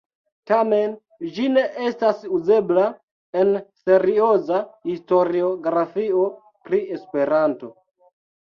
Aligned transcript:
Tamen, 0.51 0.93
ĝi 1.33 1.43
ne 1.57 1.65
estas 1.89 2.23
uzebla 2.37 2.87
en 3.41 3.53
serioza 3.83 4.63
historiografio 4.89 6.25
pri 6.71 6.85
Esperanto. 6.99 7.75